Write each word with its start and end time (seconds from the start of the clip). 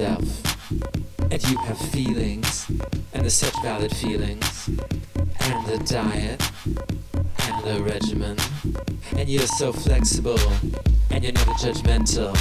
yourself, 0.00 0.70
and 1.30 1.48
you 1.48 1.56
have 1.58 1.78
feelings, 1.78 2.66
and 3.12 3.24
the 3.24 3.30
such 3.30 3.54
valid 3.62 3.94
feelings, 3.94 4.68
and 5.40 5.66
the 5.66 5.78
diet, 5.84 6.42
and 6.64 7.64
the 7.64 7.82
regimen, 7.82 8.36
and 9.16 9.28
you're 9.28 9.46
so 9.46 9.72
flexible, 9.72 10.38
and 11.10 11.22
you're 11.22 11.32
never 11.32 11.52
judgmental, 11.52 12.34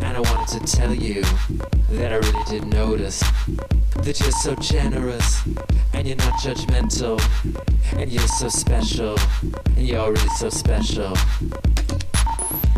and 0.00 0.16
I 0.16 0.20
wanted 0.20 0.66
to 0.66 0.76
tell 0.76 0.92
you 0.92 1.22
that 1.90 2.12
I 2.12 2.16
really 2.16 2.44
did 2.48 2.66
notice 2.66 3.22
that 4.02 4.18
you're 4.18 4.32
so 4.32 4.54
generous 4.56 5.42
and 5.92 6.06
you're 6.06 6.16
not 6.16 6.32
judgmental. 6.40 7.20
And 7.96 8.10
you're 8.10 8.26
so 8.28 8.48
special 8.48 9.18
and 9.76 9.86
you're 9.86 10.10
really 10.10 10.28
so 10.38 10.48
special. 10.48 11.10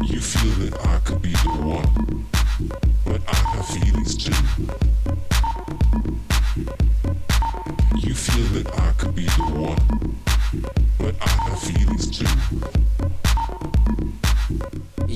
You 0.03 0.21
feel 0.21 0.71
that 0.71 0.79
I 0.85 0.99
could 1.05 1.23
be 1.23 1.31
the 1.31 1.63
one, 1.63 2.12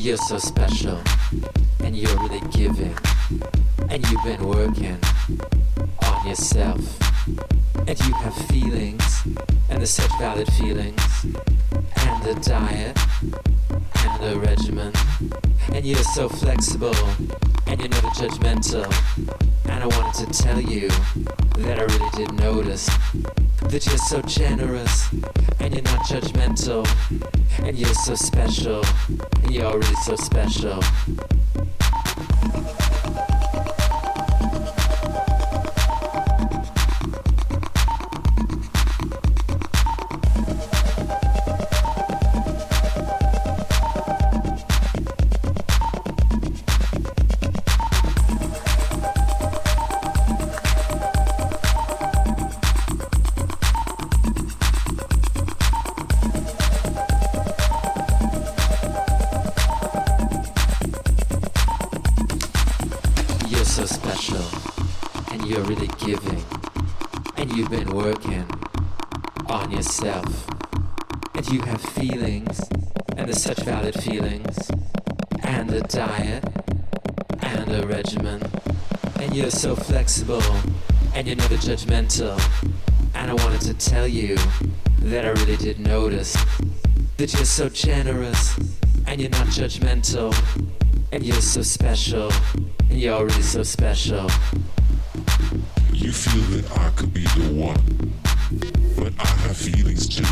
You're 0.06 0.16
so 0.18 0.38
special 0.38 1.00
and 1.80 1.96
you're 1.96 2.16
really 2.20 2.40
giving 2.52 2.96
and 3.90 4.08
you've 4.08 4.22
been 4.22 4.46
working 4.46 4.96
on 6.06 6.28
yourself 6.28 6.78
and 7.88 7.98
you 8.06 8.14
have 8.14 8.32
feelings 8.46 9.24
and 9.68 9.82
the 9.82 9.86
such 9.88 10.12
valid 10.20 10.46
feelings 10.52 11.24
and 11.24 12.22
the 12.22 12.38
diet 12.40 12.96
and 14.04 14.22
the 14.22 14.38
regimen 14.38 14.92
and 15.74 15.84
you're 15.84 15.98
so 16.14 16.28
flexible 16.28 16.94
and 17.66 17.80
you're 17.80 17.88
never 17.88 18.06
judgmental 18.10 18.86
and 19.64 19.82
I 19.82 19.86
wanted 19.88 20.32
to 20.32 20.40
tell 20.40 20.60
you 20.60 20.86
that 21.58 21.80
I 21.80 21.82
really 21.82 22.10
did 22.14 22.32
notice 22.34 22.86
that 23.62 23.84
you're 23.84 23.98
so 23.98 24.22
generous 24.22 25.12
and 25.58 25.74
you're 25.74 25.82
not 25.82 26.06
judgmental 26.06 26.86
and 27.66 27.76
you're 27.76 27.92
so 27.92 28.14
special 28.14 28.84
you're 29.50 29.78
really 29.78 29.94
so 30.04 30.16
special 30.16 30.80
judgmental, 81.66 82.38
and 83.16 83.28
I 83.28 83.34
wanted 83.34 83.60
to 83.62 83.74
tell 83.74 84.06
you 84.06 84.36
that 85.00 85.24
I 85.24 85.30
really 85.30 85.56
did 85.56 85.80
notice 85.80 86.36
that 87.16 87.34
you're 87.34 87.44
so 87.44 87.68
generous, 87.68 88.56
and 89.08 89.20
you're 89.20 89.30
not 89.30 89.48
judgmental, 89.48 90.32
and 91.10 91.24
you're 91.24 91.40
so 91.40 91.62
special, 91.62 92.30
and 92.88 93.00
you're 93.00 93.26
really 93.26 93.42
so 93.42 93.64
special. 93.64 94.30
You 95.92 96.12
feel 96.12 96.44
that 96.56 96.70
I 96.78 96.90
could 96.90 97.12
be 97.12 97.24
the 97.24 97.52
one, 97.52 98.14
but 98.96 99.12
I 99.18 99.26
have 99.26 99.56
feelings 99.56 100.06
too. 100.06 100.22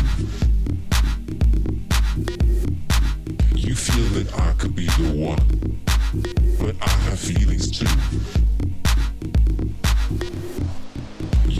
You 3.57 3.75
feel 3.75 4.23
that 4.23 4.33
I 4.39 4.53
could 4.53 4.73
be 4.73 4.85
the 4.85 5.11
one, 5.17 5.81
but 6.61 6.77
I 6.81 6.89
have 7.09 7.19
feelings 7.19 7.77
too. 7.77 8.44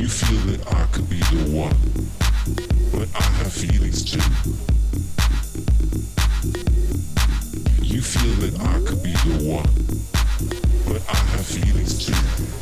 You 0.05 0.11
feel 0.11 0.37
that 0.51 0.71
I 0.71 0.85
could 0.91 1.09
be 1.09 1.17
the 1.17 1.49
one, 1.49 1.75
but 2.91 3.09
I 3.19 3.23
have 3.23 3.51
feelings 3.51 4.03
too. 4.05 4.19
You 7.81 8.01
feel 8.03 8.35
that 8.41 8.59
I 8.61 8.87
could 8.87 9.01
be 9.01 9.13
the 9.13 9.49
one, 9.49 9.65
but 10.85 11.01
I 11.09 11.17
have 11.17 11.43
feelings 11.43 12.05
too. 12.05 12.54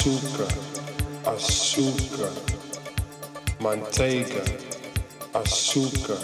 Açúcar, 0.00 0.48
açúcar, 1.26 2.32
manteiga, 3.60 4.42
açúcar. 5.34 6.18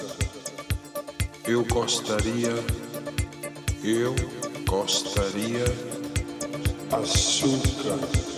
Eu 1.46 1.62
gostaria, 1.66 2.54
eu 3.84 4.14
gostaria, 4.66 5.66
açúcar. 6.90 8.35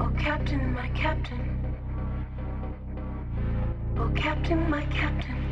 Oh, 0.00 0.08
Captain, 0.16 0.72
my 0.74 0.86
Captain. 0.90 1.74
Oh, 3.98 4.08
Captain, 4.14 4.70
my 4.70 4.84
Captain. 4.86 5.47